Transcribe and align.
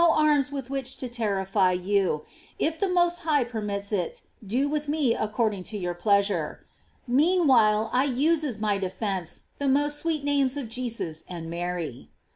rms 0.01 0.51
with 0.51 0.71
which 0.71 0.97
to 0.97 1.07
terrify 1.07 1.71
you; 1.71 2.23
if 2.57 2.79
the 2.79 2.89
Most 2.89 3.19
High 3.19 3.43
permits 3.43 3.91
it, 3.91 4.23
do 4.43 4.67
with 4.67 4.87
me 4.87 5.13
according 5.13 5.61
to 5.65 5.77
your 5.77 5.93
pleasure. 5.93 6.65
Meanwhile 7.05 7.87
I 7.93 8.05
use 8.05 8.43
as 8.43 8.57
my 8.59 8.79
defence 8.79 9.41
the 9.59 9.67
most 9.69 9.99
sweet 9.99 10.23
names 10.23 10.57
of 10.57 10.69
Jesus 10.69 11.23
and 11.29 11.51
Mary." 11.51 12.09